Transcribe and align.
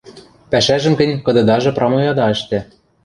Пӓшӓжӹм 0.51 0.93
гӹнь 0.99 1.21
кыдыдажы 1.25 1.71
прамой 1.77 2.07
ада 2.11 2.25
ӹштӹ. 2.35 2.59